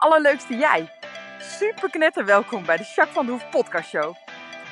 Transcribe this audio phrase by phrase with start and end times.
[0.00, 0.88] allerleukste jij.
[1.38, 4.14] Super knetter welkom bij de Jacques van de Hoef podcast show.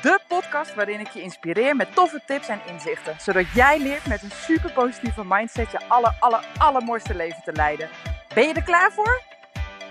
[0.03, 3.17] De podcast waarin ik je inspireer met toffe tips en inzichten.
[3.21, 7.89] Zodat jij leert met een super positieve mindset je aller, aller, allermooiste leven te leiden.
[8.35, 9.23] Ben je er klaar voor?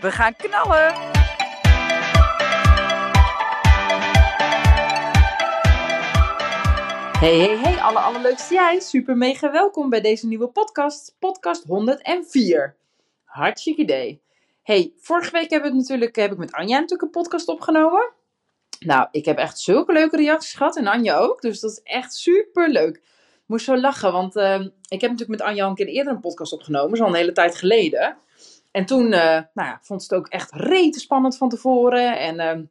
[0.02, 0.93] We gaan knallen!
[7.19, 8.79] Hey, hey, hey, alle allerleukste jij.
[8.79, 11.15] Super mega welkom bij deze nieuwe podcast.
[11.19, 12.75] Podcast 104.
[13.24, 14.25] Hartstikke idee.
[14.68, 18.12] Hey, vorige week heb ik natuurlijk heb ik met Anja natuurlijk een podcast opgenomen.
[18.80, 21.42] Nou, ik heb echt zulke leuke reacties gehad en Anja ook.
[21.42, 23.02] Dus dat is echt super leuk.
[23.46, 26.20] Moest zo lachen, want uh, ik heb natuurlijk met Anja al een keer eerder een
[26.20, 26.98] podcast opgenomen.
[26.98, 28.18] Zo al een hele tijd geleden.
[28.71, 32.20] En toen uh, nou ja, vond ze het ook echt rete spannend van tevoren.
[32.20, 32.66] En uh,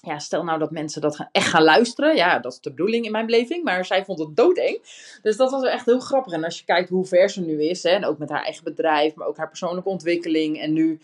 [0.00, 2.16] ja, stel nou dat mensen dat echt gaan luisteren.
[2.16, 3.64] Ja, dat is de bedoeling in mijn beleving.
[3.64, 4.80] Maar zij vond het doodeng.
[5.22, 6.32] Dus dat was echt heel grappig.
[6.32, 7.82] En als je kijkt hoe ver ze nu is.
[7.82, 9.14] Hè, en ook met haar eigen bedrijf.
[9.14, 10.60] Maar ook haar persoonlijke ontwikkeling.
[10.60, 11.00] En nu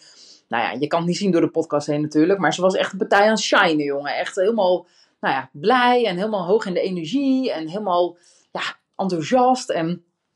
[0.48, 2.38] nou ja, je kan het niet zien door de podcast heen natuurlijk.
[2.38, 4.16] Maar ze was echt een partij aan shinen, jongen.
[4.16, 4.86] Echt helemaal,
[5.20, 7.52] nou ja, blij en helemaal hoog in de energie.
[7.52, 8.16] En helemaal,
[8.52, 9.70] ja, enthousiast.
[9.70, 9.88] En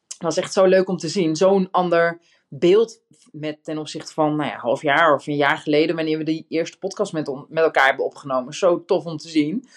[0.09, 1.37] het was echt zo leuk om te zien.
[1.37, 3.01] Zo'n ander beeld
[3.33, 5.97] met ten opzichte van, nou ja, half jaar of een jaar geleden.
[5.97, 8.55] Wanneer we die eerste podcast met, met elkaar hebben opgenomen.
[8.55, 9.69] Zo tof om te zien.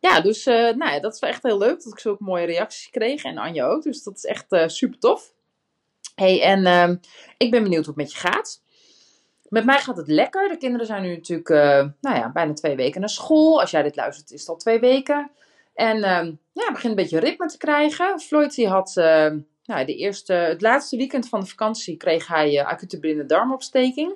[0.00, 2.90] Ja, dus uh, nou ja, dat is echt heel leuk dat ik zulke mooie reacties
[2.90, 3.22] kreeg.
[3.22, 3.82] En Anja ook.
[3.82, 5.34] Dus dat is echt uh, super tof.
[6.14, 6.96] hey, en uh,
[7.36, 8.62] ik ben benieuwd hoe het met je gaat.
[9.50, 10.48] Met mij gaat het lekker.
[10.48, 11.58] De kinderen zijn nu natuurlijk uh,
[12.00, 13.60] nou ja, bijna twee weken naar school.
[13.60, 15.30] Als jij dit luistert, is het al twee weken.
[15.74, 18.20] En uh, ja, begint een beetje ritme te krijgen.
[18.20, 19.04] Floyd die had uh,
[19.64, 24.14] nou, de eerste, het laatste weekend van de vakantie kreeg hij acute blinde darmopsteking.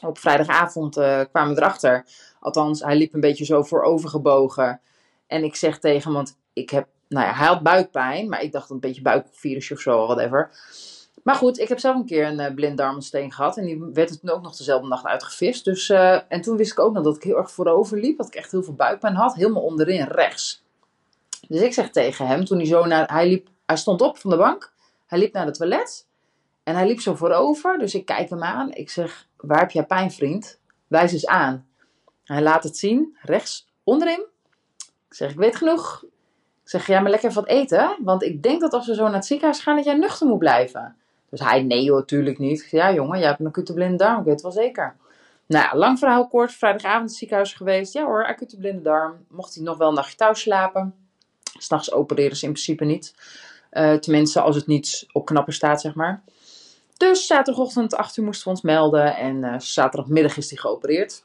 [0.00, 0.94] Op vrijdagavond
[1.30, 2.06] kwamen we erachter.
[2.40, 4.80] Althans, hij liep een beetje zo voorovergebogen.
[5.26, 8.28] En ik zeg tegen hem, want ik heb, nou ja, hij had buikpijn.
[8.28, 10.50] Maar ik dacht een beetje buikvirusje of zo, whatever.
[11.22, 13.56] Maar goed, ik heb zelf een keer een uh, blinddarmensteen gehad.
[13.56, 15.64] En die werd toen ook nog dezelfde nacht uitgevist.
[15.64, 18.16] Dus, uh, en toen wist ik ook nog dat ik heel erg voorover liep.
[18.16, 19.34] Dat ik echt heel veel buikpijn had.
[19.34, 20.62] Helemaal onderin rechts.
[21.48, 23.12] Dus ik zeg tegen hem, toen hij zo naar...
[23.12, 24.72] Hij, liep, hij stond op van de bank.
[25.06, 26.06] Hij liep naar het toilet.
[26.62, 27.78] En hij liep zo voorover.
[27.78, 28.72] Dus ik kijk hem aan.
[28.72, 30.58] Ik zeg, waar heb jij pijn, vriend?
[30.86, 31.66] Wijs eens aan.
[32.24, 34.24] Hij laat het zien, rechts onderin.
[35.08, 36.04] Ik zeg, ik weet genoeg.
[36.62, 37.96] Ik zeg, ja, maar lekker wat eten.
[38.00, 40.38] Want ik denk dat als we zo naar het ziekenhuis gaan, dat jij nuchter moet
[40.38, 40.96] blijven.
[41.34, 42.68] Dus hij, nee natuurlijk niet.
[42.70, 44.96] Ja jongen, jij hebt een acute blinde darm, ik weet het wel zeker.
[45.46, 47.92] Nou ja, lang verhaal kort, vrijdagavond ziekenhuis geweest.
[47.92, 49.24] Ja hoor, acute blinde darm.
[49.28, 50.94] Mocht hij nog wel een nachtje thuis slapen.
[51.58, 53.14] S'nachts opereren ze in principe niet.
[53.72, 56.22] Uh, tenminste, als het niet op knappen staat, zeg maar.
[56.96, 59.16] Dus zaterdagochtend 8 uur moesten we ons melden.
[59.16, 61.24] En uh, zaterdagmiddag is hij geopereerd.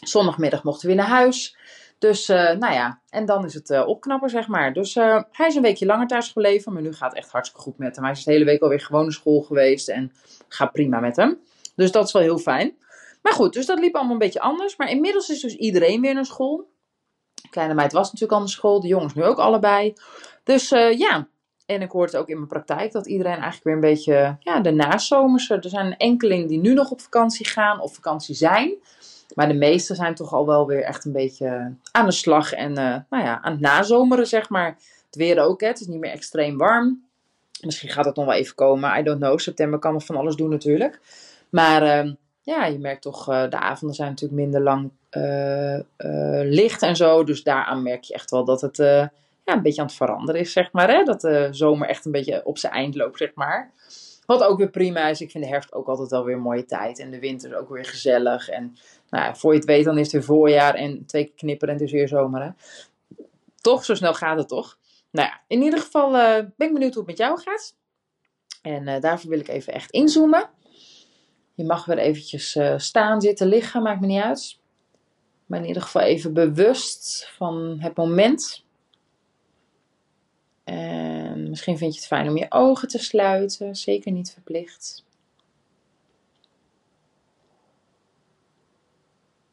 [0.00, 1.56] Zondagmiddag mochten we weer naar huis.
[1.98, 4.72] Dus, uh, nou ja, en dan is het uh, opknappen, zeg maar.
[4.72, 7.64] Dus uh, hij is een weekje langer thuis gebleven, maar nu gaat het echt hartstikke
[7.64, 8.04] goed met hem.
[8.04, 10.12] Hij is de hele week alweer gewoon naar school geweest en
[10.48, 11.38] gaat prima met hem.
[11.74, 12.76] Dus dat is wel heel fijn.
[13.22, 14.76] Maar goed, dus dat liep allemaal een beetje anders.
[14.76, 16.70] Maar inmiddels is dus iedereen weer naar school.
[17.50, 19.92] Kleine meid was natuurlijk al naar school, de jongens nu ook allebei.
[20.44, 21.28] Dus ja,
[21.66, 24.60] en ik hoor het ook in mijn praktijk dat iedereen eigenlijk weer een beetje, ja,
[24.60, 25.54] de nazomerse.
[25.54, 28.74] Er zijn enkeling die nu nog op vakantie gaan of vakantie zijn.
[29.34, 32.70] Maar de meeste zijn toch al wel weer echt een beetje aan de slag en
[32.70, 34.76] uh, nou ja, aan het nazomeren, zeg maar.
[35.06, 35.66] Het weer ook, hè.
[35.66, 37.02] het is niet meer extreem warm.
[37.60, 39.38] Misschien gaat het nog wel even komen, I don't know.
[39.38, 41.00] September kan nog van alles doen natuurlijk.
[41.48, 42.12] Maar uh,
[42.42, 45.78] ja, je merkt toch, uh, de avonden zijn natuurlijk minder lang uh,
[46.42, 47.24] licht en zo.
[47.24, 49.10] Dus daaraan merk je echt wel dat het ja,
[49.44, 50.90] een beetje aan het veranderen is, zeg maar.
[50.90, 51.02] Hè?
[51.02, 53.70] Dat de zomer echt een beetje op zijn eind loopt, zeg maar.
[54.28, 55.20] Wat ook weer prima is.
[55.20, 56.98] Ik vind de herfst ook altijd wel weer een mooie tijd.
[56.98, 58.48] En de winter ook weer gezellig.
[58.48, 58.76] En
[59.10, 61.74] nou ja, voor je het weet, dan is het weer voorjaar en twee keer knipperen
[61.74, 62.42] en is weer zomer.
[62.42, 62.50] Hè?
[63.60, 64.78] Toch, zo snel gaat het toch?
[65.10, 67.74] Nou ja, in ieder geval uh, ben ik benieuwd hoe het met jou gaat.
[68.62, 70.50] En uh, daarvoor wil ik even echt inzoomen.
[71.54, 74.58] Je mag weer eventjes uh, staan, zitten, liggen, maakt me niet uit.
[75.46, 78.64] Maar in ieder geval even bewust van het moment.
[80.68, 85.04] En misschien vind je het fijn om je ogen te sluiten, zeker niet verplicht.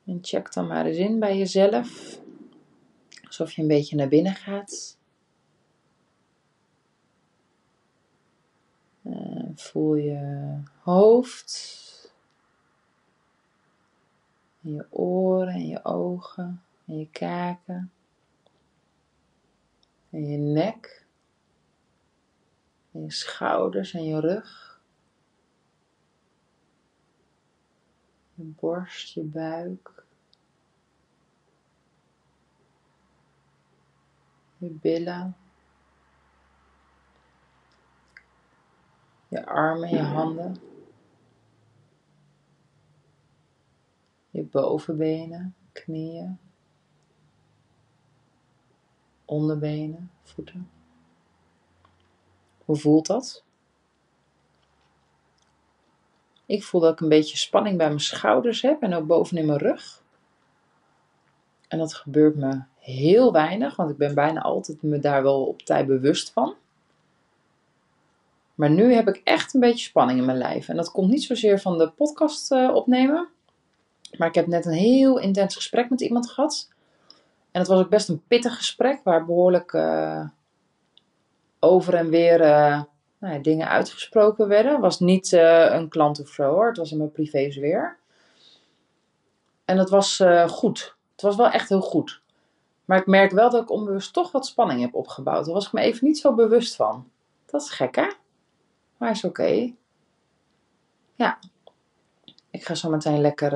[0.05, 2.19] En check dan maar eens in bij jezelf.
[3.25, 4.97] Alsof je een beetje naar binnen gaat.
[9.01, 12.13] En voel je hoofd.
[14.63, 17.91] En je oren en je ogen en je kaken.
[20.09, 21.04] En je nek.
[22.95, 24.79] Je schouders en je rug.
[28.33, 30.03] Je borst, je buik.
[34.57, 35.35] Je billen.
[39.27, 40.55] Je armen, je handen.
[44.29, 46.39] Je bovenbenen, knieën,
[49.25, 50.74] onderbenen, voeten.
[52.65, 53.43] Hoe voelt dat?
[56.45, 59.59] Ik voel dat ik een beetje spanning bij mijn schouders heb en ook bovenin mijn
[59.59, 60.03] rug.
[61.67, 65.61] En dat gebeurt me heel weinig, want ik ben bijna altijd me daar wel op
[65.61, 66.55] tijd bewust van.
[68.55, 70.69] Maar nu heb ik echt een beetje spanning in mijn lijf.
[70.69, 73.27] En dat komt niet zozeer van de podcast uh, opnemen.
[74.17, 76.69] Maar ik heb net een heel intens gesprek met iemand gehad.
[77.51, 80.27] En het was ook best een pittig gesprek, waar behoorlijk uh,
[81.65, 82.81] over en weer uh,
[83.19, 84.79] nou ja, dingen uitgesproken werden.
[84.79, 87.97] Was niet een klant of zo hoor, het was in mijn privésfeer.
[89.65, 90.95] En dat was goed.
[91.11, 92.21] Het was wel echt heel goed.
[92.85, 95.45] Maar ik merk wel dat ik onbewust toch wat spanning heb opgebouwd.
[95.45, 97.09] Daar was ik me even niet zo bewust van.
[97.45, 98.07] Dat is gek hè?
[98.97, 99.73] Maar is oké.
[101.15, 101.39] Ja.
[102.49, 103.53] Ik ga zo meteen lekker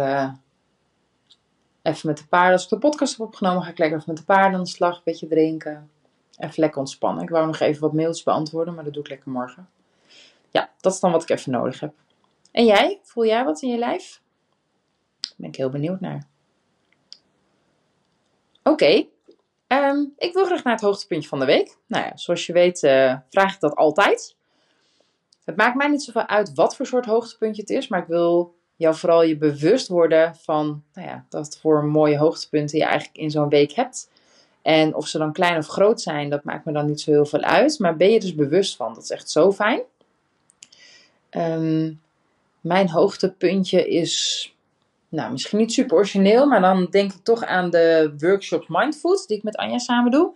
[1.82, 2.54] even met de paarden.
[2.54, 4.70] Als ik de podcast heb opgenomen, ga ik lekker even met de paarden aan de
[4.70, 4.96] slag.
[4.96, 5.90] Een beetje drinken.
[6.40, 7.24] Even lekker ontspannen.
[7.24, 9.70] Ik wou nog even wat mailtjes beantwoorden, maar dat doe ik lekker morgen.
[10.52, 11.94] Ja, dat is dan wat ik even nodig heb.
[12.52, 13.00] En jij?
[13.04, 14.22] Voel jij wat in je lijf?
[15.20, 16.28] Daar ben ik heel benieuwd naar.
[18.64, 19.06] Oké,
[19.68, 21.78] ehm, ik wil graag naar het hoogtepuntje van de week.
[21.86, 24.36] Nou ja, zoals je weet uh, vraag ik dat altijd.
[25.46, 28.56] Het maakt mij niet zoveel uit wat voor soort hoogtepuntje het is, maar ik wil
[28.76, 33.32] jou vooral je bewust worden van nou ja, dat voor mooie hoogtepunten je eigenlijk in
[33.32, 34.10] zo'n week hebt.
[34.62, 37.26] En of ze dan klein of groot zijn, dat maakt me dan niet zo heel
[37.26, 37.80] veel uit.
[37.80, 39.82] Maar ben je dus bewust van, dat is echt zo fijn.
[41.32, 42.02] Um,
[42.62, 44.54] mijn hoogtepuntje is,
[45.10, 49.38] nou misschien niet super origineel, maar dan denk ik toch aan de workshops Mindfood die
[49.38, 50.34] ik met Anja samen doe.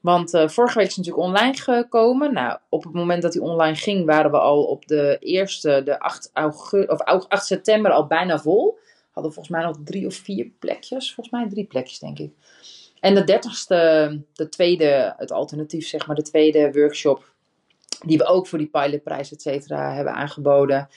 [0.00, 2.32] Want uh, vorige week is natuurlijk online gekomen.
[2.32, 5.98] Nou, op het moment dat hij online ging, waren we al op de eerste, de
[5.98, 8.78] 8, augustus, of 8 september, al bijna vol.
[9.10, 11.14] Hadden volgens mij nog drie of vier plekjes.
[11.14, 12.32] Volgens mij drie plekjes, denk ik.
[13.04, 17.32] En de dertigste, de tweede, het alternatief, zeg maar, de tweede workshop.
[18.06, 20.88] Die we ook voor die pilotprijs, et cetera, hebben aangeboden.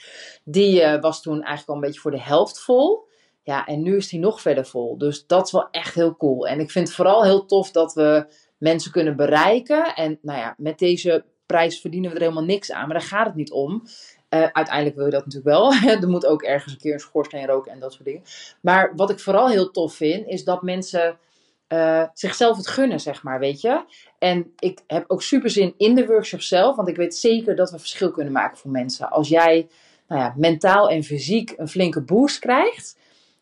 [0.44, 3.08] Die uh, was toen eigenlijk al een beetje voor de helft vol.
[3.42, 4.98] Ja, en nu is die nog verder vol.
[4.98, 6.46] Dus dat is wel echt heel cool.
[6.46, 8.26] En ik vind het vooral heel tof dat we
[8.58, 9.94] mensen kunnen bereiken.
[9.94, 13.26] En nou ja, met deze prijs verdienen we er helemaal niks aan, maar daar gaat
[13.26, 13.82] het niet om.
[14.30, 15.72] Uh, uiteindelijk wil je dat natuurlijk wel.
[16.02, 18.22] er moet ook ergens een keer een schoorsteen roken en dat soort dingen.
[18.60, 21.18] Maar wat ik vooral heel tof vind, is dat mensen
[21.68, 23.84] uh, zichzelf het gunnen, zeg maar, weet je.
[24.18, 27.70] En ik heb ook super zin in de workshop zelf, want ik weet zeker dat
[27.70, 29.10] we verschil kunnen maken voor mensen.
[29.10, 29.68] Als jij
[30.08, 32.96] nou ja, mentaal en fysiek een flinke boost krijgt,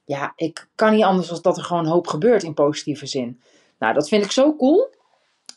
[0.04, 3.40] ja, ik kan niet anders dan dat er gewoon hoop gebeurt in positieve zin.
[3.78, 4.94] Nou, dat vind ik zo cool.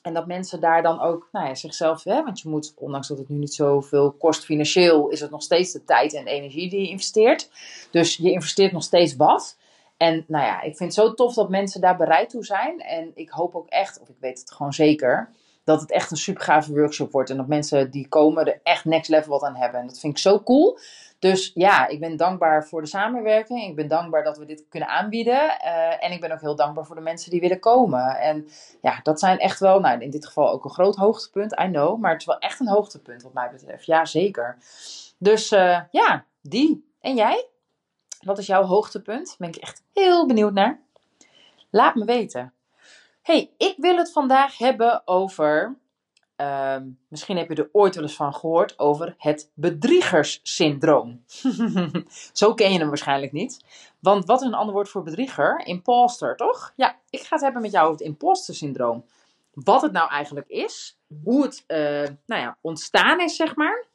[0.02, 3.18] En dat mensen daar dan ook nou ja, zichzelf, hè, want je moet, ondanks dat
[3.18, 6.82] het nu niet zoveel kost financieel, is het nog steeds de tijd en energie die
[6.82, 7.50] je investeert.
[7.92, 9.58] Dus je investeert nog steeds wat.
[10.00, 12.80] En nou ja, ik vind het zo tof dat mensen daar bereid toe zijn.
[12.80, 15.30] En ik hoop ook echt, of ik weet het gewoon zeker,
[15.64, 17.30] dat het echt een super gave workshop wordt.
[17.30, 19.80] En dat mensen die komen er echt next level wat aan hebben.
[19.80, 20.78] En dat vind ik zo cool.
[21.20, 23.70] Dus ja, ik ben dankbaar voor de samenwerking.
[23.70, 25.58] Ik ben dankbaar dat we dit kunnen aanbieden.
[25.66, 28.20] Uh, en ik ben ook heel dankbaar voor de mensen die willen komen.
[28.20, 28.48] En
[28.82, 32.00] ja, dat zijn echt wel, nou in dit geval ook een groot hoogtepunt, I know.
[32.00, 33.86] Maar het is wel echt een hoogtepunt wat mij betreft.
[33.86, 34.58] Ja, zeker.
[35.18, 36.94] Dus uh, ja, die.
[37.02, 37.48] En jij?
[38.20, 39.36] Wat is jouw hoogtepunt?
[39.38, 40.82] Ben ik echt heel benieuwd naar.
[41.70, 42.54] Laat me weten.
[43.22, 45.78] hey, ik wil het vandaag hebben over
[46.42, 46.76] Uh,
[47.08, 51.24] misschien heb je er ooit wel eens van gehoord over het bedriegerssyndroom.
[52.34, 53.64] Zo ken je hem waarschijnlijk niet.
[54.00, 55.62] Want wat is een ander woord voor bedrieger?
[55.66, 56.74] Imposter, toch?
[56.76, 59.06] Ja, ik ga het hebben met jou over het imposter syndroom.
[59.54, 61.78] Wat het nou eigenlijk is, hoe het uh,
[62.26, 63.86] nou ja, ontstaan is, zeg maar.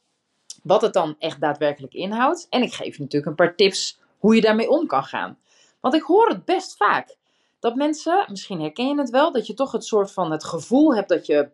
[0.63, 2.47] Wat het dan echt daadwerkelijk inhoudt.
[2.49, 5.37] En ik geef je natuurlijk een paar tips hoe je daarmee om kan gaan.
[5.79, 7.15] Want ik hoor het best vaak.
[7.59, 10.95] Dat mensen, misschien herken je het wel, dat je toch het soort van het gevoel
[10.95, 11.49] hebt dat je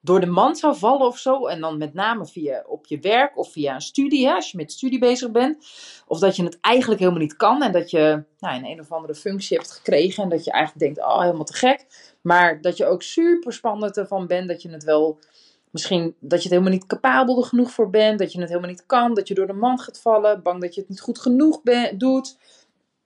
[0.00, 1.46] door de mand zou vallen of zo.
[1.46, 4.56] En dan met name via op je werk of via een studie, hè, als je
[4.56, 5.66] met studie bezig bent.
[6.06, 8.92] Of dat je het eigenlijk helemaal niet kan en dat je nou, een een of
[8.92, 10.22] andere functie hebt gekregen.
[10.22, 11.86] En dat je eigenlijk denkt, oh helemaal te gek.
[12.20, 15.18] Maar dat je ook super spannend ervan bent dat je het wel...
[15.76, 18.18] Misschien dat je het helemaal niet capabel er genoeg voor bent.
[18.18, 19.14] Dat je het helemaal niet kan.
[19.14, 20.42] Dat je door de mand gaat vallen.
[20.42, 21.60] Bang dat je het niet goed genoeg
[21.94, 22.36] doet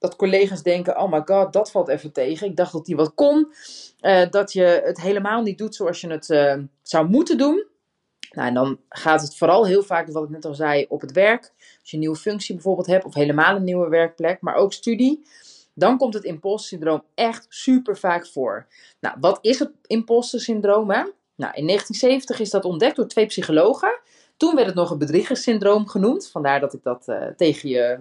[0.00, 2.46] dat collega's denken: oh my god, dat valt even tegen.
[2.46, 3.52] Ik dacht dat die wat kon.
[4.00, 7.66] Uh, dat je het helemaal niet doet zoals je het uh, zou moeten doen.
[8.30, 11.12] Nou, en dan gaat het vooral heel vaak, wat ik net al zei, op het
[11.12, 11.52] werk.
[11.58, 15.26] Als je een nieuwe functie bijvoorbeeld hebt, of helemaal een nieuwe werkplek, maar ook studie.
[15.74, 18.66] Dan komt het imposter syndroom echt super vaak voor.
[19.00, 20.86] Nou, wat is het imposter syndroom?
[21.40, 24.00] Nou, in 1970 is dat ontdekt door twee psychologen.
[24.36, 26.30] Toen werd het nog een bedriegerssyndroom genoemd.
[26.30, 27.98] Vandaar dat ik dat uh, tegen je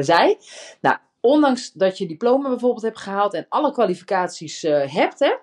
[0.00, 0.36] zei.
[0.80, 5.36] Nou, ondanks dat je diploma bijvoorbeeld hebt gehaald en alle kwalificaties uh, hebt, hè,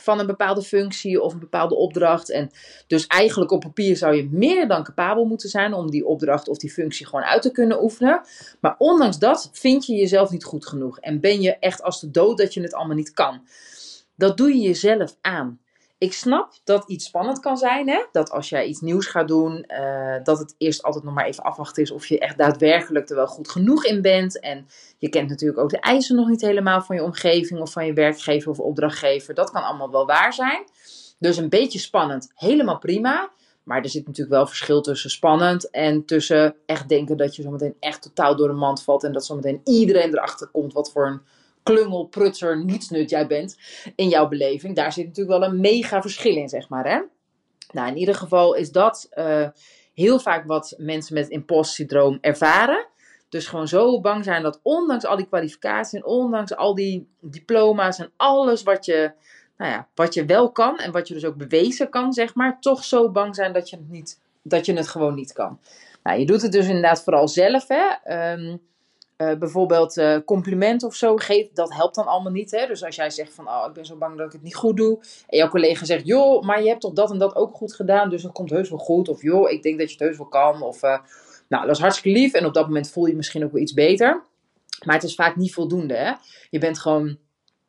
[0.00, 2.30] van een bepaalde functie of een bepaalde opdracht.
[2.30, 2.50] En
[2.86, 6.58] dus eigenlijk op papier zou je meer dan capabel moeten zijn om die opdracht of
[6.58, 8.20] die functie gewoon uit te kunnen oefenen.
[8.60, 12.10] Maar ondanks dat vind je jezelf niet goed genoeg en ben je echt als de
[12.10, 13.40] dood dat je het allemaal niet kan.
[14.14, 15.60] Dat doe je jezelf aan
[15.98, 17.88] ik snap dat iets spannend kan zijn.
[17.88, 18.04] Hè?
[18.12, 21.42] Dat als jij iets nieuws gaat doen, uh, dat het eerst altijd nog maar even
[21.42, 24.40] afwachten is of je echt daadwerkelijk er wel goed genoeg in bent.
[24.40, 24.66] En
[24.98, 27.92] je kent natuurlijk ook de eisen nog niet helemaal van je omgeving of van je
[27.92, 29.34] werkgever of opdrachtgever.
[29.34, 30.64] Dat kan allemaal wel waar zijn.
[31.18, 33.30] Dus een beetje spannend, helemaal prima.
[33.62, 37.76] Maar er zit natuurlijk wel verschil tussen spannend en tussen echt denken dat je zometeen
[37.80, 39.04] echt totaal door de mand valt.
[39.04, 41.20] En dat zometeen iedereen erachter komt wat voor een
[41.72, 43.56] klungel, prutser, nietsnut jij bent
[43.94, 44.76] in jouw beleving.
[44.76, 46.90] Daar zit natuurlijk wel een mega verschil in, zeg maar.
[46.90, 47.00] Hè?
[47.72, 49.48] Nou, in ieder geval is dat uh,
[49.94, 52.86] heel vaak wat mensen met het imposter syndroom ervaren.
[53.28, 57.98] Dus gewoon zo bang zijn dat ondanks al die kwalificaties en ondanks al die diploma's
[57.98, 59.12] en alles wat je,
[59.56, 62.60] nou ja, wat je wel kan en wat je dus ook bewezen kan, zeg maar,
[62.60, 65.58] toch zo bang zijn dat je het, niet, dat je het gewoon niet kan.
[66.02, 67.68] Nou, je doet het dus inderdaad vooral zelf.
[67.68, 67.84] Hè?
[68.32, 68.60] Um,
[69.22, 72.50] uh, bijvoorbeeld uh, compliment of zo geeft, dat helpt dan allemaal niet.
[72.50, 72.66] Hè?
[72.66, 74.76] Dus als jij zegt van, oh, ik ben zo bang dat ik het niet goed
[74.76, 74.98] doe.
[75.28, 78.10] En jouw collega zegt, joh, maar je hebt toch dat en dat ook goed gedaan,
[78.10, 79.08] dus dat komt heus wel goed.
[79.08, 80.62] Of joh, ik denk dat je het heus wel kan.
[80.62, 80.98] Of, uh,
[81.48, 82.32] nou, dat is hartstikke lief.
[82.32, 84.22] En op dat moment voel je, je misschien ook wel iets beter.
[84.84, 85.94] Maar het is vaak niet voldoende.
[85.94, 86.12] Hè?
[86.50, 87.18] Je bent gewoon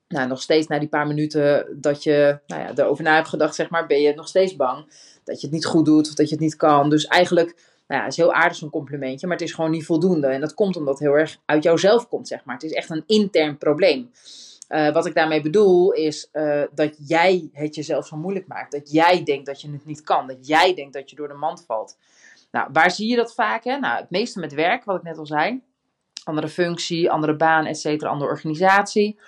[0.07, 3.55] nou, nog steeds na die paar minuten dat je nou ja, erover na hebt gedacht,
[3.55, 4.85] zeg maar, ben je nog steeds bang
[5.23, 6.89] dat je het niet goed doet of dat je het niet kan.
[6.89, 7.55] Dus eigenlijk
[7.89, 10.27] nou ja, is heel aardig zo'n complimentje, maar het is gewoon niet voldoende.
[10.27, 12.55] En dat komt omdat het heel erg uit jouzelf komt, zeg maar.
[12.55, 14.11] Het is echt een intern probleem.
[14.69, 18.71] Uh, wat ik daarmee bedoel is uh, dat jij het jezelf zo moeilijk maakt.
[18.71, 20.27] Dat jij denkt dat je het niet kan.
[20.27, 21.97] Dat jij denkt dat je door de mand valt.
[22.51, 23.63] Nou, waar zie je dat vaak?
[23.63, 23.77] Hè?
[23.77, 25.61] Nou, het meeste met werk, wat ik net al zei.
[26.23, 29.19] Andere functie, andere baan, et cetera, andere organisatie.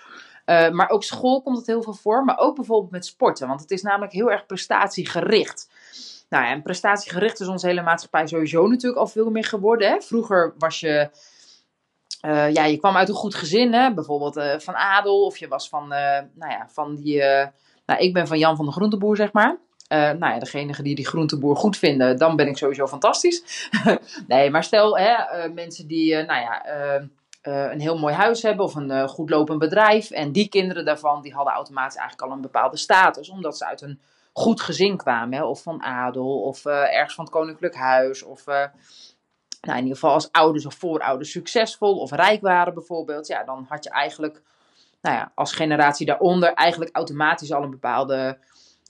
[0.45, 2.23] Uh, maar ook school komt het heel veel voor.
[2.23, 3.47] Maar ook bijvoorbeeld met sporten.
[3.47, 5.69] Want het is namelijk heel erg prestatiegericht.
[6.31, 9.89] Nou ja, en prestatiegericht is onze hele maatschappij sowieso natuurlijk al veel meer geworden.
[9.89, 10.01] Hè?
[10.01, 11.09] Vroeger was je,
[12.25, 13.93] uh, ja, je kwam uit een goed gezin, hè?
[13.93, 17.19] bijvoorbeeld uh, van adel, of je was van, uh, nou ja, van die,
[17.85, 19.57] nou ik ben van Jan van de Groenteboer, zeg maar.
[19.89, 23.69] nou ja, degene die die groenteboer goed vinden, dan ben ik sowieso fantastisch.
[24.27, 25.13] nee, maar stel, hè,
[25.49, 26.65] mensen die, nou ja,
[27.41, 30.11] een heel mooi huis hebben of een goed lopend bedrijf.
[30.11, 33.81] En die kinderen daarvan, die hadden automatisch eigenlijk al een bepaalde status, omdat ze uit
[33.81, 33.99] een
[34.33, 35.37] goed gezin kwamen.
[35.37, 35.43] Hè?
[35.43, 38.23] Of van adel, of uh, ergens van het koninklijk huis.
[38.23, 38.65] Of uh,
[39.61, 43.27] nou, in ieder geval als ouders of voorouders succesvol of rijk waren bijvoorbeeld.
[43.27, 44.41] Ja, dan had je eigenlijk
[45.01, 48.37] nou ja, als generatie daaronder eigenlijk automatisch al een bepaalde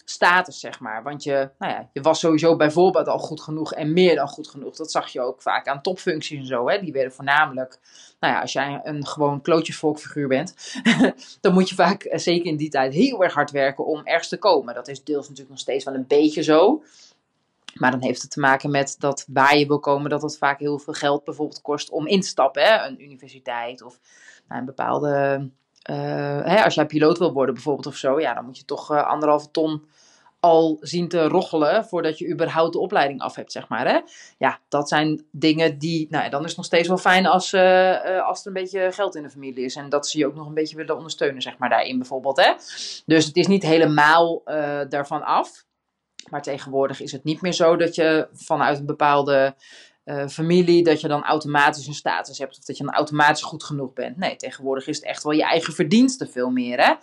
[0.05, 1.03] status, zeg maar.
[1.03, 4.47] Want je, nou ja, je was sowieso bijvoorbeeld al goed genoeg en meer dan goed
[4.47, 4.75] genoeg.
[4.75, 6.69] Dat zag je ook vaak aan topfuncties en zo.
[6.69, 6.79] Hè?
[6.79, 7.79] Die werden voornamelijk,
[8.19, 10.55] nou ja, als jij een gewoon klootjesvolkfiguur bent,
[11.41, 14.29] dan moet je vaak, eh, zeker in die tijd, heel erg hard werken om ergens
[14.29, 14.73] te komen.
[14.73, 16.83] Dat is deels natuurlijk nog steeds wel een beetje zo.
[17.73, 20.59] Maar dan heeft het te maken met dat waar je wil komen, dat het vaak
[20.59, 22.63] heel veel geld bijvoorbeeld kost om in te stappen.
[22.63, 22.87] Hè?
[22.87, 23.99] Een universiteit of
[24.47, 25.49] nou, een bepaalde
[25.81, 29.07] hè, als jij piloot wil worden bijvoorbeeld of zo, ja, dan moet je toch uh,
[29.07, 29.89] anderhalve ton
[30.39, 33.87] al zien te roggelen voordat je überhaupt de opleiding af hebt, zeg maar.
[33.87, 33.99] Hè?
[34.37, 38.27] Ja, dat zijn dingen die, nou, dan is het nog steeds wel fijn als, uh,
[38.27, 39.75] als er een beetje geld in de familie is.
[39.75, 42.37] En dat ze je ook nog een beetje willen ondersteunen, zeg maar, daarin bijvoorbeeld.
[42.37, 42.53] Hè?
[43.05, 44.41] Dus het is niet helemaal
[44.89, 45.65] daarvan af.
[46.29, 49.55] Maar tegenwoordig is het niet meer zo dat je vanuit een bepaalde
[50.11, 53.63] uh, familie, dat je dan automatisch een status hebt of dat je dan automatisch goed
[53.63, 54.17] genoeg bent.
[54.17, 56.79] Nee, tegenwoordig is het echt wel je eigen verdienste veel meer.
[56.85, 56.93] Hè?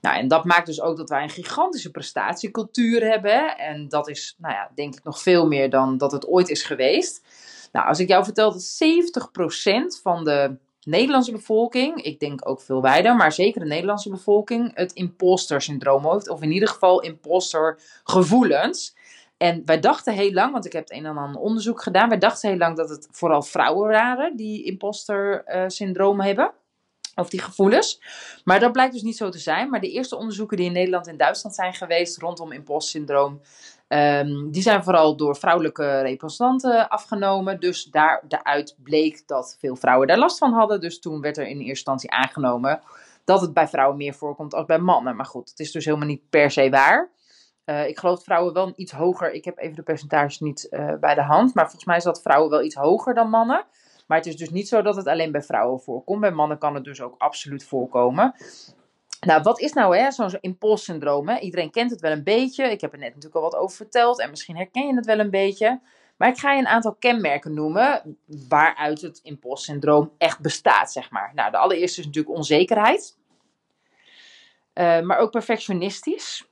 [0.00, 3.58] Nou, en dat maakt dus ook dat wij een gigantische prestatiecultuur hebben.
[3.58, 6.62] En dat is, nou ja, denk ik nog veel meer dan dat het ooit is
[6.62, 7.24] geweest.
[7.72, 8.78] Nou, als ik jou vertel dat
[9.98, 14.70] 70% van de Nederlandse bevolking, ik denk ook veel wijder, maar zeker de Nederlandse bevolking,
[14.74, 16.28] het imposter syndroom heeft.
[16.28, 18.95] Of in ieder geval imposter gevoelens.
[19.36, 22.18] En wij dachten heel lang, want ik heb het een en ander onderzoek gedaan, wij
[22.18, 26.52] dachten heel lang dat het vooral vrouwen waren die imposter uh, syndroom hebben.
[27.14, 28.00] Of die gevoelens.
[28.44, 29.70] Maar dat blijkt dus niet zo te zijn.
[29.70, 33.40] Maar de eerste onderzoeken die in Nederland en Duitsland zijn geweest rondom imposter syndroom,
[33.88, 37.60] um, die zijn vooral door vrouwelijke representanten afgenomen.
[37.60, 40.80] Dus daar, daaruit bleek dat veel vrouwen daar last van hadden.
[40.80, 42.80] Dus toen werd er in eerste instantie aangenomen
[43.24, 45.16] dat het bij vrouwen meer voorkomt als bij mannen.
[45.16, 47.10] Maar goed, het is dus helemaal niet per se waar.
[47.66, 49.32] Uh, ik geloof vrouwen wel iets hoger.
[49.32, 51.54] Ik heb even de percentages niet uh, bij de hand.
[51.54, 53.64] Maar volgens mij is dat vrouwen wel iets hoger dan mannen.
[54.06, 56.20] Maar het is dus niet zo dat het alleen bij vrouwen voorkomt.
[56.20, 58.34] Bij mannen kan het dus ook absoluut voorkomen.
[59.20, 61.30] Nou, wat is nou zo'n zo impulssyndroom?
[61.30, 62.64] Iedereen kent het wel een beetje.
[62.64, 64.20] Ik heb er net natuurlijk al wat over verteld.
[64.20, 65.80] En misschien herken je het wel een beetje.
[66.16, 68.18] Maar ik ga je een aantal kenmerken noemen
[68.48, 71.32] waaruit het impostsyndroom echt bestaat, zeg maar.
[71.34, 73.16] Nou, de allereerste is natuurlijk onzekerheid.
[74.74, 76.48] Uh, maar ook perfectionistisch.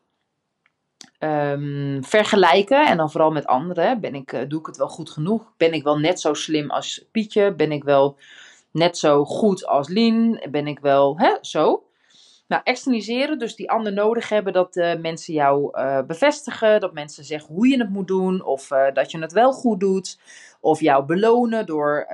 [1.25, 4.01] Um, vergelijken en dan vooral met anderen.
[4.01, 5.53] Ben ik, uh, doe ik het wel goed genoeg?
[5.57, 7.55] Ben ik wel net zo slim als Pietje?
[7.55, 8.19] Ben ik wel
[8.71, 10.41] net zo goed als Lien?
[10.51, 11.85] Ben ik wel hè, zo?
[12.49, 17.25] Nou, externaliseren, dus die ander nodig hebben dat uh, mensen jou uh, bevestigen, dat mensen
[17.25, 20.19] zeggen hoe je het moet doen, of dat je het wel goed doet,
[20.61, 22.07] of jou belonen door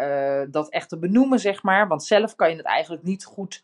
[0.50, 1.88] dat echt te benoemen, zeg maar.
[1.88, 3.62] Want zelf kan je het eigenlijk niet goed,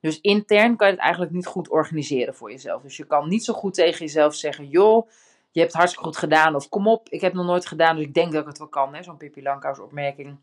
[0.00, 2.82] dus intern kan je het eigenlijk niet goed organiseren voor jezelf.
[2.82, 5.08] Dus je kan niet zo goed tegen jezelf zeggen, joh,
[5.50, 7.96] je hebt het hartstikke goed gedaan, of kom op, ik heb het nog nooit gedaan,
[7.96, 10.38] dus ik denk dat ik het wel kan, zo'n Pippi Lankhuis opmerking.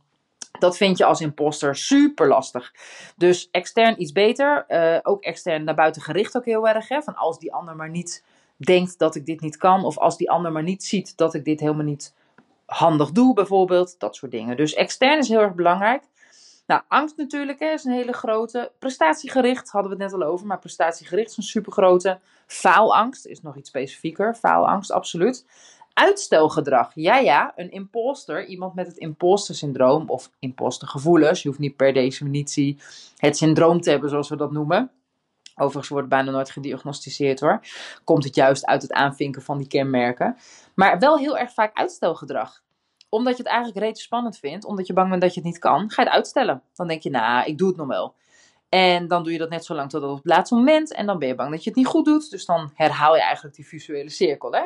[0.59, 2.73] Dat vind je als imposter super lastig.
[3.15, 4.65] Dus extern iets beter.
[4.67, 6.87] Uh, ook extern naar buiten gericht ook heel erg.
[6.87, 7.01] Hè?
[7.01, 8.23] Van als die ander maar niet
[8.57, 9.85] denkt dat ik dit niet kan.
[9.85, 12.13] Of als die ander maar niet ziet dat ik dit helemaal niet
[12.65, 13.99] handig doe bijvoorbeeld.
[13.99, 14.57] Dat soort dingen.
[14.57, 16.03] Dus extern is heel erg belangrijk.
[16.65, 18.71] Nou, angst natuurlijk hè, is een hele grote.
[18.79, 20.47] Prestatiegericht hadden we het net al over.
[20.47, 22.19] Maar prestatiegericht is een super grote.
[22.47, 24.35] Faalangst is nog iets specifieker.
[24.35, 25.45] Faalangst, absoluut.
[25.93, 26.91] Uitstelgedrag.
[26.95, 31.41] Ja, ja, een imposter, iemand met het imposter-syndroom of impostergevoelens.
[31.41, 32.79] Je hoeft niet per definitie
[33.17, 34.91] het syndroom te hebben, zoals we dat noemen.
[35.55, 37.59] Overigens wordt bijna nooit gediagnosticeerd hoor.
[38.03, 40.37] Komt het juist uit het aanvinken van die kenmerken.
[40.73, 42.63] Maar wel heel erg vaak uitstelgedrag.
[43.15, 45.59] Omdat je het eigenlijk reeds spannend vindt, omdat je bang bent dat je het niet
[45.59, 46.61] kan, ga je het uitstellen.
[46.73, 48.13] Dan denk je, nou, ik doe het nog wel.
[48.69, 50.93] En dan doe je dat net zo lang tot op het laatste moment.
[50.93, 52.29] En dan ben je bang dat je het niet goed doet.
[52.29, 54.51] Dus dan herhaal je eigenlijk die visuele cirkel.
[54.51, 54.65] Hè?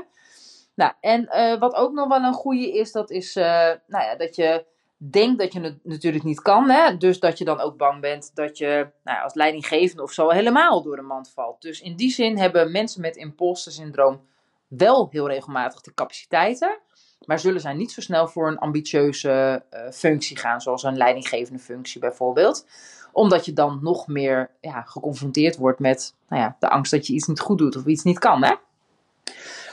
[0.76, 3.44] Nou, en uh, wat ook nog wel een goede is, dat is uh,
[3.88, 4.66] nou ja, dat je
[4.98, 6.70] denkt dat je het natuurlijk niet kan.
[6.70, 6.98] Hè?
[6.98, 10.84] Dus dat je dan ook bang bent dat je nou als leidinggevende of zo helemaal
[10.84, 11.62] door de mand valt.
[11.62, 14.22] Dus in die zin hebben mensen met imposter syndroom
[14.68, 16.80] wel heel regelmatig de capaciteiten.
[17.26, 21.60] Maar zullen zij niet zo snel voor een ambitieuze uh, functie gaan, zoals een leidinggevende
[21.60, 22.66] functie bijvoorbeeld.
[23.12, 27.14] Omdat je dan nog meer ja, geconfronteerd wordt met nou ja, de angst dat je
[27.14, 28.44] iets niet goed doet of iets niet kan.
[28.44, 28.54] Hè?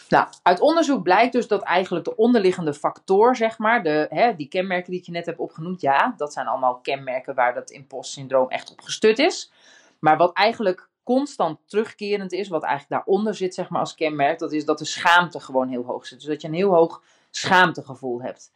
[0.09, 4.49] Nou, uit onderzoek blijkt dus dat eigenlijk de onderliggende factor, zeg maar, de, hè, die
[4.49, 8.49] kenmerken die ik je net heb opgenoemd, ja, dat zijn allemaal kenmerken waar dat impostsyndroom
[8.49, 9.53] echt op gestut is.
[9.99, 14.53] Maar wat eigenlijk constant terugkerend is, wat eigenlijk daaronder zit, zeg maar, als kenmerk, dat
[14.53, 16.19] is dat de schaamte gewoon heel hoog zit.
[16.19, 17.03] Dus dat je een heel hoog
[17.37, 18.53] schaamtegevoel hebt.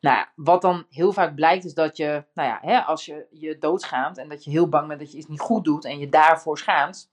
[0.00, 3.26] Nou ja, wat dan heel vaak blijkt is dat je, nou ja, hè, als je
[3.30, 5.98] je doodschaamt en dat je heel bang bent dat je iets niet goed doet en
[5.98, 7.10] je daarvoor schaamt,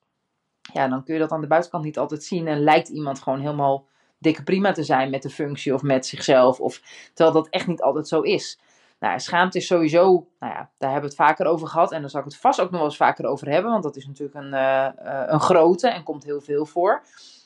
[0.74, 2.48] ja, dan kun je dat aan de buitenkant niet altijd zien.
[2.48, 3.86] En lijkt iemand gewoon helemaal
[4.18, 6.60] dikke prima te zijn met de functie of met zichzelf.
[6.60, 6.82] Of,
[7.14, 8.60] terwijl dat echt niet altijd zo is.
[9.00, 11.92] Nou, schaamte is sowieso, nou ja, daar hebben we het vaker over gehad.
[11.92, 13.72] En daar zal ik het vast ook nog wel eens vaker over hebben.
[13.72, 14.90] Want dat is natuurlijk een, uh,
[15.26, 17.04] een grote en komt heel veel voor.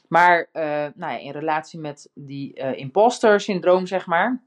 [0.08, 0.63] Maar uh,
[0.96, 4.46] nou ja, in relatie met die imposter syndroom, zeg maar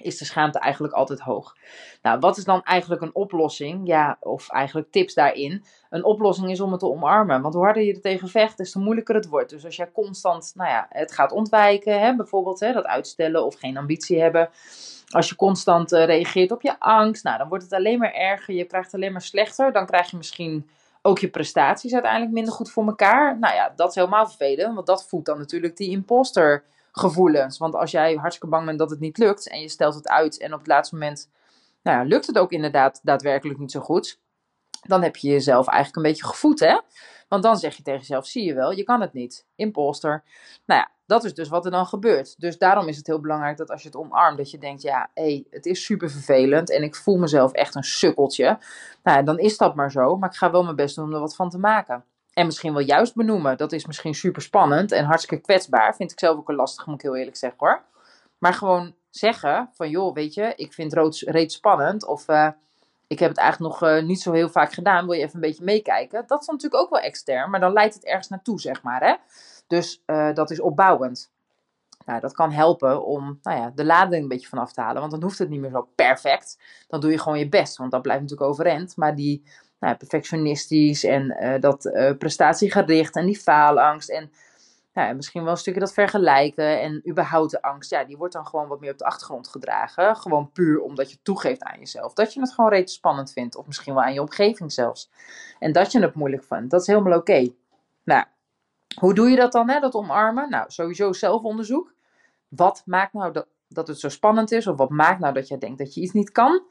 [0.00, 1.56] is de schaamte eigenlijk altijd hoog.
[2.02, 3.86] Nou, wat is dan eigenlijk een oplossing?
[3.86, 5.64] Ja, of eigenlijk tips daarin.
[5.90, 7.42] Een oplossing is om het te omarmen.
[7.42, 9.50] Want hoe harder je er tegen vecht, des te moeilijker het wordt.
[9.50, 13.54] Dus als jij constant, nou ja, het gaat ontwijken, hè, bijvoorbeeld hè, dat uitstellen of
[13.54, 14.50] geen ambitie hebben.
[15.08, 18.54] Als je constant uh, reageert op je angst, nou, dan wordt het alleen maar erger.
[18.54, 19.72] Je krijgt alleen maar slechter.
[19.72, 20.68] Dan krijg je misschien
[21.06, 23.38] ook je prestaties uiteindelijk minder goed voor elkaar.
[23.38, 27.58] Nou ja, dat is helemaal vervelend, want dat voedt dan natuurlijk die imposter gevoelens.
[27.58, 30.38] Want als jij hartstikke bang bent dat het niet lukt en je stelt het uit
[30.38, 31.28] en op het laatste moment
[31.82, 34.18] nou ja, lukt het ook inderdaad daadwerkelijk niet zo goed,
[34.82, 36.78] dan heb je jezelf eigenlijk een beetje gevoed, hè?
[37.28, 39.46] Want dan zeg je tegen jezelf, zie je wel, je kan het niet.
[39.56, 40.22] Imposter.
[40.66, 42.40] Nou ja, dat is dus wat er dan gebeurt.
[42.40, 45.10] Dus daarom is het heel belangrijk dat als je het omarmt, dat je denkt, ja,
[45.14, 48.58] hé, hey, het is super vervelend en ik voel mezelf echt een sukkeltje.
[49.02, 51.14] Nou ja, dan is dat maar zo, maar ik ga wel mijn best doen om
[51.14, 52.04] er wat van te maken.
[52.32, 53.56] En misschien wel juist benoemen.
[53.56, 55.96] Dat is misschien super spannend en hartstikke kwetsbaar.
[55.96, 57.82] Vind ik zelf ook een lastig, moet ik heel eerlijk zeggen hoor.
[58.38, 62.06] Maar gewoon zeggen van joh, weet je, ik vind rood reeds spannend.
[62.06, 62.48] Of uh,
[63.06, 65.06] ik heb het eigenlijk nog uh, niet zo heel vaak gedaan.
[65.06, 66.24] Wil je even een beetje meekijken?
[66.26, 69.02] Dat is natuurlijk ook wel extern, maar dan leidt het ergens naartoe, zeg maar.
[69.02, 69.14] Hè?
[69.66, 71.32] Dus uh, dat is opbouwend.
[72.06, 75.00] Nou, dat kan helpen om nou ja, de lading een beetje vanaf te halen.
[75.00, 76.58] Want dan hoeft het niet meer zo perfect.
[76.88, 78.96] Dan doe je gewoon je best, want dat blijft natuurlijk overeind.
[78.96, 79.44] Maar die
[79.80, 84.30] nou, perfectionistisch en uh, dat prestatiegericht en die faalangst en
[84.94, 88.46] nou, misschien wel een stukje dat vergelijken en überhaupt de angst, ja, die wordt dan
[88.46, 90.16] gewoon wat meer op de achtergrond gedragen.
[90.16, 92.12] Gewoon puur omdat je toegeeft aan jezelf.
[92.12, 95.10] Dat je het gewoon reeds spannend vindt, of misschien wel aan je omgeving zelfs.
[95.58, 97.52] En dat je het moeilijk vindt, dat is helemaal oké.
[98.04, 98.24] Nou,
[99.00, 100.50] hoe doe je dat dan, hè, dat omarmen?
[100.50, 101.94] Nou, sowieso zelfonderzoek.
[102.48, 105.58] Wat maakt nou dat, dat het zo spannend is, of wat maakt nou dat je
[105.58, 106.62] denkt dat je iets niet kan?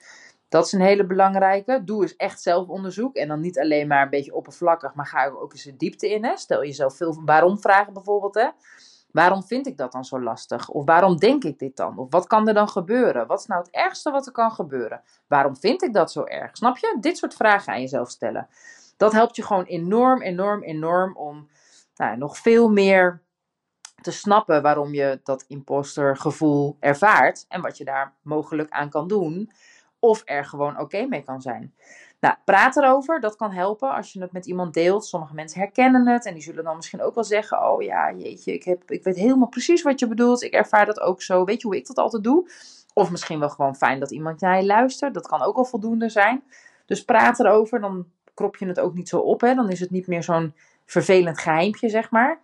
[0.54, 1.84] Dat is een hele belangrijke.
[1.84, 3.16] Doe eens echt zelfonderzoek.
[3.16, 6.10] En dan niet alleen maar een beetje oppervlakkig, maar ga er ook eens de diepte
[6.10, 6.38] in.
[6.38, 8.36] Stel jezelf veel waarom vragen bijvoorbeeld.
[8.36, 8.48] Hè?
[9.12, 10.70] Waarom vind ik dat dan zo lastig?
[10.70, 11.98] Of waarom denk ik dit dan?
[11.98, 13.28] Of wat kan er dan gebeuren?
[13.28, 15.02] Wat is nou het ergste wat er kan gebeuren?
[15.28, 16.58] Waarom vind ik dat zo erg?
[16.58, 16.98] Snap je?
[17.00, 18.48] Dit soort vragen aan jezelf stellen.
[18.98, 21.50] Dat helpt je gewoon enorm, enorm, enorm om
[21.96, 23.22] nou, nog veel meer
[24.02, 29.52] te snappen waarom je dat impostergevoel ervaart en wat je daar mogelijk aan kan doen.
[30.04, 31.74] Of er gewoon oké mee kan zijn.
[32.20, 35.06] Nou, praat erover, dat kan helpen als je het met iemand deelt.
[35.06, 38.54] Sommige mensen herkennen het en die zullen dan misschien ook wel zeggen: Oh ja, jeetje,
[38.54, 40.44] ik, heb, ik weet helemaal precies wat je bedoelt.
[40.44, 41.44] Ik ervaar dat ook zo.
[41.44, 42.50] Weet je hoe ik dat altijd doe?
[42.94, 45.14] Of misschien wel gewoon fijn dat iemand naar je luistert.
[45.14, 46.44] Dat kan ook al voldoende zijn.
[46.86, 49.42] Dus praat erover, dan krop je het ook niet zo op.
[49.42, 49.56] Hè?
[49.56, 50.54] Dan is het niet meer zo'n
[50.86, 52.42] vervelend geheimpje, zeg maar.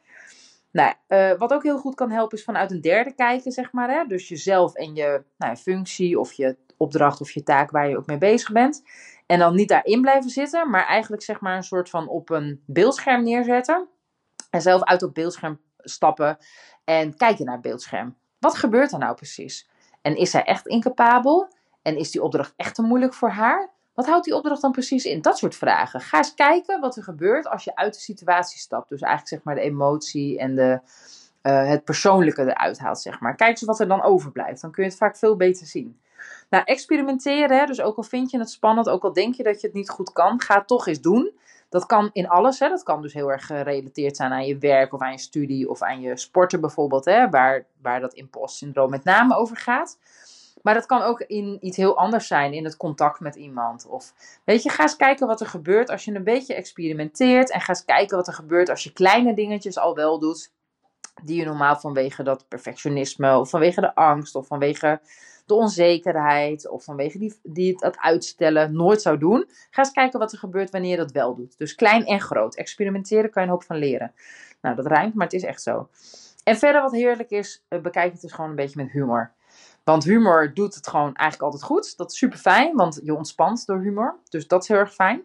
[0.71, 3.89] Nou, uh, wat ook heel goed kan helpen is vanuit een derde kijken, zeg maar.
[3.89, 4.05] Hè?
[4.07, 8.05] Dus jezelf en je nou, functie of je opdracht of je taak waar je ook
[8.05, 8.83] mee bezig bent.
[9.25, 12.63] En dan niet daarin blijven zitten, maar eigenlijk zeg maar een soort van op een
[12.65, 13.87] beeldscherm neerzetten.
[14.49, 16.37] En zelf uit op beeldscherm stappen
[16.83, 18.15] en kijken naar het beeldscherm.
[18.39, 19.69] Wat gebeurt er nou precies?
[20.01, 21.47] En is zij echt incapabel?
[21.81, 23.69] En is die opdracht echt te moeilijk voor haar?
[23.93, 25.21] Wat houdt die opdracht dan precies in?
[25.21, 26.01] Dat soort vragen.
[26.01, 28.89] Ga eens kijken wat er gebeurt als je uit de situatie stapt.
[28.89, 30.79] Dus eigenlijk zeg maar de emotie en de,
[31.43, 33.35] uh, het persoonlijke eruit haalt, zeg maar.
[33.35, 34.61] Kijk eens wat er dan overblijft.
[34.61, 35.99] Dan kun je het vaak veel beter zien.
[36.49, 39.61] Nou, experimenteren, hè, dus ook al vind je het spannend, ook al denk je dat
[39.61, 41.37] je het niet goed kan, ga toch eens doen.
[41.69, 42.69] Dat kan in alles, hè.
[42.69, 45.81] dat kan dus heel erg gerelateerd zijn aan je werk of aan je studie of
[45.81, 49.97] aan je sporten bijvoorbeeld, hè, waar, waar dat impost-syndroom met name over gaat.
[50.61, 53.87] Maar dat kan ook in iets heel anders zijn, in het contact met iemand.
[53.87, 57.51] Of weet je, ga eens kijken wat er gebeurt als je een beetje experimenteert.
[57.51, 60.51] En ga eens kijken wat er gebeurt als je kleine dingetjes al wel doet.
[61.23, 65.01] Die je normaal vanwege dat perfectionisme, of vanwege de angst, of vanwege
[65.49, 69.45] de onzekerheid, of vanwege die, die het uitstellen nooit zou doen.
[69.69, 71.57] Ga eens kijken wat er gebeurt wanneer je dat wel doet.
[71.57, 72.55] Dus klein en groot.
[72.55, 74.13] Experimenteren kan je een hoop van leren.
[74.61, 75.89] Nou, dat rijmt, maar het is echt zo.
[76.43, 79.31] En verder wat heerlijk is, eh, bekijk het dus gewoon een beetje met humor.
[79.83, 81.97] Want humor doet het gewoon eigenlijk altijd goed.
[81.97, 84.19] Dat is super fijn, want je ontspant door humor.
[84.29, 85.21] Dus dat is heel erg fijn.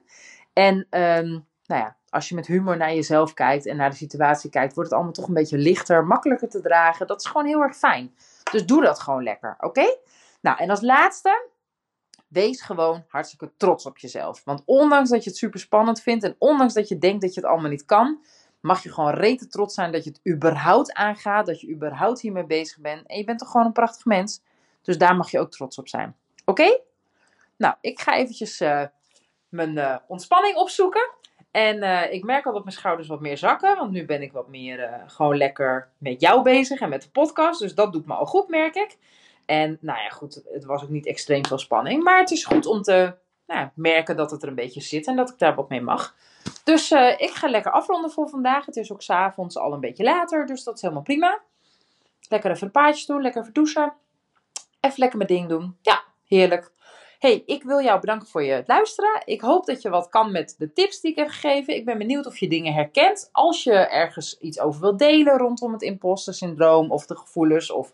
[0.52, 4.50] En um, nou ja, als je met humor naar jezelf kijkt en naar de situatie
[4.50, 7.06] kijkt, wordt het allemaal toch een beetje lichter, makkelijker te dragen.
[7.06, 8.14] Dat is gewoon heel erg fijn.
[8.54, 9.96] Dus doe dat gewoon lekker, oké?
[10.40, 11.48] Nou, en als laatste,
[12.28, 14.44] wees gewoon hartstikke trots op jezelf.
[14.44, 17.40] Want ondanks dat je het super spannend vindt en ondanks dat je denkt dat je
[17.40, 18.24] het allemaal niet kan,
[18.60, 22.46] mag je gewoon rete trots zijn dat je het überhaupt aangaat, dat je überhaupt hiermee
[22.46, 23.06] bezig bent.
[23.06, 24.42] En je bent toch gewoon een prachtig mens.
[24.82, 26.16] Dus daar mag je ook trots op zijn.
[26.44, 26.80] Oké?
[27.56, 28.84] Nou, ik ga eventjes uh,
[29.48, 31.10] mijn uh, ontspanning opzoeken.
[31.54, 33.76] En uh, ik merk al dat mijn schouders wat meer zakken.
[33.76, 37.60] Want nu ben ik wat meer gewoon lekker met jou bezig en met de podcast.
[37.60, 38.96] Dus dat doet me al goed, merk ik.
[39.46, 42.02] En nou ja, goed, het was ook niet extreem veel spanning.
[42.02, 43.14] Maar het is goed om te
[43.46, 46.14] nou, merken dat het er een beetje zit en dat ik daar wat mee mag.
[46.64, 48.66] Dus ik ga lekker afronden voor vandaag.
[48.66, 51.40] Het is ook s'avonds al een beetje later, dus dat is helemaal prima.
[52.28, 53.92] Lekker even een paardje doen, lekker even douchen.
[54.80, 55.76] Even lekker mijn ding doen.
[55.82, 56.72] Ja, heerlijk.
[57.24, 59.22] Hey, ik wil jou bedanken voor je luisteren.
[59.24, 61.74] Ik hoop dat je wat kan met de tips die ik heb gegeven.
[61.74, 63.28] Ik ben benieuwd of je dingen herkent.
[63.32, 67.92] Als je ergens iets over wilt delen rondom het imposter syndroom of de gevoelens of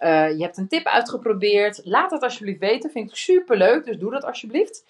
[0.00, 2.90] uh, je hebt een tip uitgeprobeerd, laat het alsjeblieft weten.
[2.90, 4.84] Vind ik super leuk, dus doe dat alsjeblieft.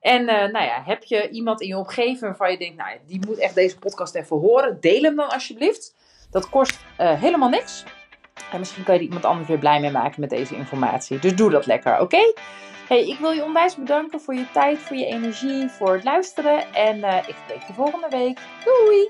[0.00, 2.96] En uh, nou ja, heb je iemand in je omgeving waarvan je denkt, nou ja,
[3.06, 5.94] die moet echt deze podcast even horen, deel hem dan alsjeblieft.
[6.30, 7.84] Dat kost uh, helemaal niks.
[8.52, 11.18] En misschien kan je iemand anders weer blij mee maken met deze informatie.
[11.18, 12.32] Dus doe dat lekker, oké?
[12.92, 16.74] Hey, ik wil je onwijs bedanken voor je tijd, voor je energie, voor het luisteren.
[16.74, 18.38] En uh, ik spreek je volgende week.
[18.64, 19.08] Doei!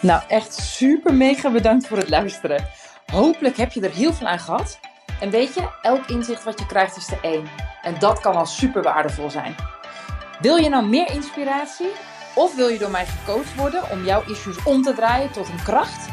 [0.00, 2.66] Nou, echt super mega bedankt voor het luisteren.
[3.12, 4.80] Hopelijk heb je er heel veel aan gehad.
[5.20, 7.46] En weet je, elk inzicht wat je krijgt is de één.
[7.82, 9.54] En dat kan al super waardevol zijn.
[10.40, 11.90] Wil je nou meer inspiratie?
[12.34, 15.62] Of wil je door mij gecoacht worden om jouw issues om te draaien tot een
[15.62, 16.12] kracht